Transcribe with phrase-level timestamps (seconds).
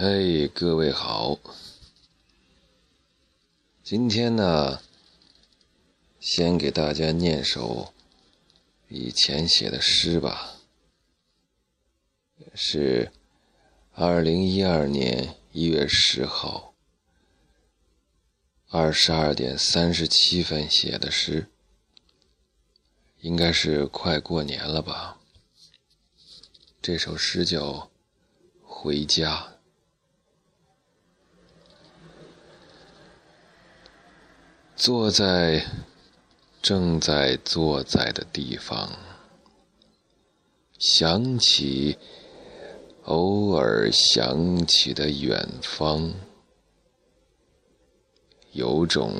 [0.00, 1.36] 嘿，各位好。
[3.82, 4.80] 今天呢，
[6.20, 7.92] 先给大家念首
[8.86, 10.54] 以前写的诗吧，
[12.54, 13.10] 是
[13.92, 16.76] 二零一二年一月十号
[18.68, 21.48] 二十二点三十七分写的诗，
[23.18, 25.18] 应该是快过年了吧。
[26.80, 27.72] 这首诗叫
[28.62, 29.34] 《回家》。
[34.88, 35.66] 坐在
[36.62, 38.90] 正在坐在的地方，
[40.78, 41.98] 想起
[43.02, 46.14] 偶尔想起的远方，
[48.52, 49.12] 有种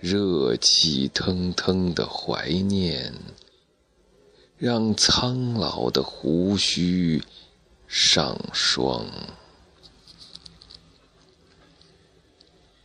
[0.00, 3.12] 热气腾腾的怀念，
[4.56, 7.22] 让苍老的胡须
[7.86, 9.04] 上霜。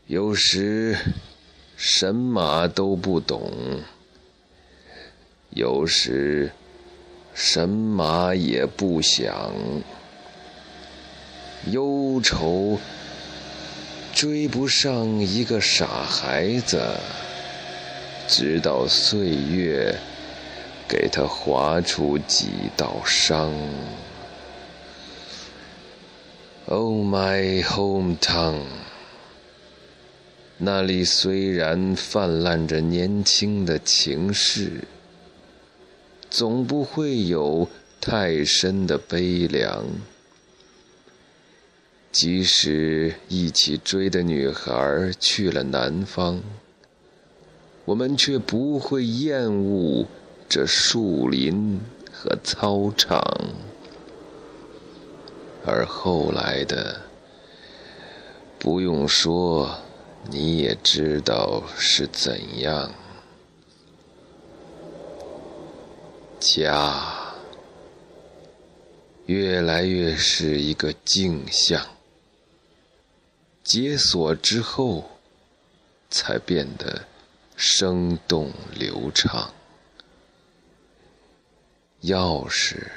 [0.07, 0.97] 有时。
[1.83, 3.51] 神马都不懂，
[5.49, 6.51] 有时
[7.33, 9.51] 神马也不想，
[11.71, 12.77] 忧愁
[14.13, 16.79] 追不上一个傻孩子，
[18.27, 19.97] 直到岁月
[20.87, 23.51] 给他划出几道伤。
[26.67, 28.59] Oh my hometown。
[30.63, 34.83] 那里虽然泛滥着年轻的情事，
[36.29, 37.67] 总不会有
[37.99, 39.83] 太深的悲凉。
[42.11, 46.43] 即使一起追的女孩去了南方，
[47.85, 50.05] 我们却不会厌恶
[50.47, 51.79] 这树林
[52.11, 53.19] 和操场。
[55.65, 57.01] 而后来的，
[58.59, 59.79] 不用说。
[60.29, 62.93] 你也知道是怎样，
[66.39, 67.33] 家
[69.25, 71.85] 越来越是一个镜像，
[73.63, 75.09] 解锁之后
[76.09, 77.05] 才变得
[77.55, 79.53] 生动流畅。
[82.03, 82.87] 钥匙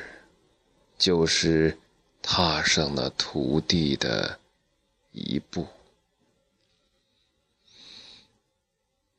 [0.96, 1.76] 就是
[2.22, 4.38] 踏上那土地的
[5.12, 5.66] 一步。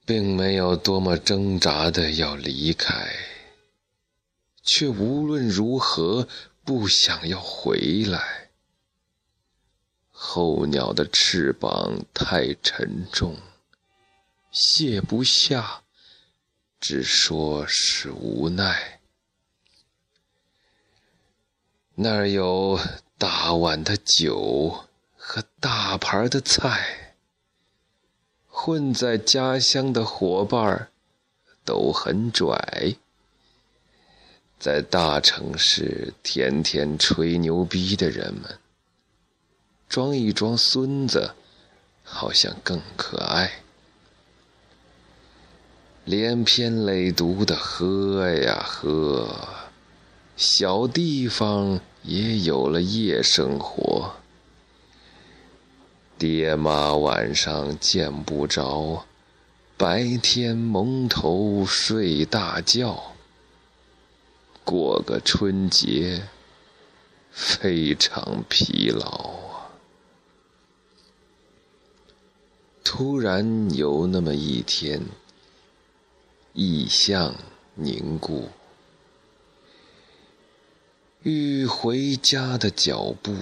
[0.06, 3.12] 并没有多么挣扎的要离开，
[4.62, 6.28] 却无论如何
[6.64, 8.52] 不想要回来。
[10.12, 13.36] 候鸟的翅膀太沉重，
[14.52, 15.84] 卸不下，
[16.80, 19.02] 只说是无奈。
[21.96, 22.80] 那儿有
[23.18, 27.05] 大碗的酒和大盘的菜。
[28.66, 30.88] 混在家乡的伙伴
[31.64, 32.96] 都很拽，
[34.58, 38.58] 在大城市天天吹牛逼的人们，
[39.88, 41.36] 装一装孙子，
[42.04, 43.62] 好像更可爱。
[46.04, 49.48] 连篇累牍的喝呀喝，
[50.36, 54.16] 小地方也有了夜生活。
[56.18, 59.06] 爹妈晚上见不着，
[59.76, 63.16] 白天蒙头睡大觉，
[64.64, 66.30] 过个春节
[67.32, 69.76] 非常疲劳啊！
[72.82, 75.02] 突然有那么一天，
[76.54, 77.36] 意象
[77.74, 78.48] 凝固，
[81.24, 83.34] 欲回家的脚步。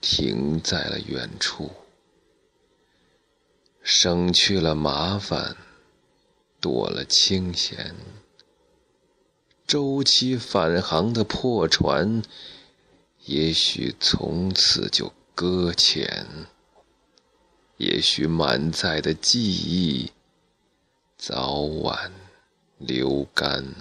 [0.00, 1.70] 停在了远处，
[3.82, 5.56] 省去了麻烦，
[6.60, 7.96] 多了清闲。
[9.66, 12.22] 周期返航的破船，
[13.24, 16.24] 也许从此就搁浅；
[17.76, 20.12] 也许满载的记忆，
[21.16, 22.12] 早晚
[22.78, 23.74] 流干。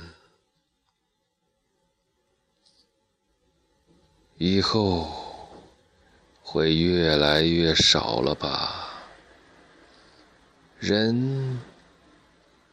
[4.37, 5.26] 以后。
[6.49, 9.03] 会越来越少了吧？
[10.79, 11.59] 人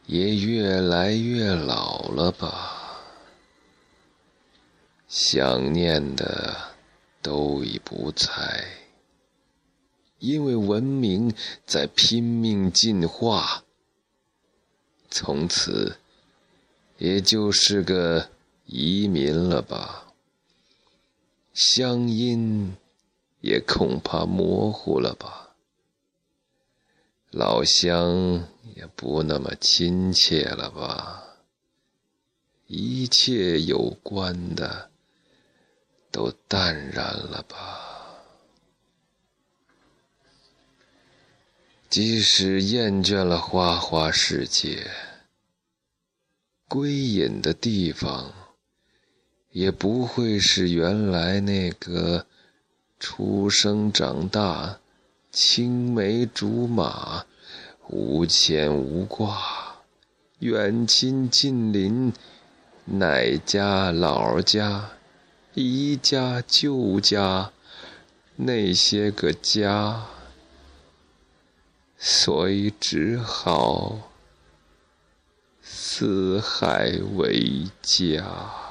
[0.05, 3.01] 也越来越老了吧？
[5.09, 6.55] 想念的
[7.21, 8.65] 都已不在，
[10.19, 11.35] 因为文明
[11.65, 13.65] 在拼命进化，
[15.09, 15.97] 从此
[16.97, 18.29] 也就是个
[18.65, 20.13] 移民了吧？
[21.53, 22.77] 乡音。
[23.45, 25.51] 也恐怕模糊了吧？
[27.29, 31.23] 老乡也不那么亲切了吧？
[32.65, 34.89] 一切有关的
[36.09, 38.23] 都淡然了吧？
[41.87, 44.89] 即使厌倦了花花世界，
[46.67, 48.33] 归隐的地方
[49.51, 52.25] 也不会是原来那个
[52.99, 54.79] 出生长大。
[55.31, 57.25] 青梅竹马，
[57.89, 59.37] 无牵无挂，
[60.39, 62.13] 远亲近邻，
[62.85, 64.91] 奶家老家，
[65.53, 67.51] 姨家舅家，
[68.37, 70.05] 那些个家，
[71.97, 74.09] 所以只好
[75.61, 78.64] 四海为家。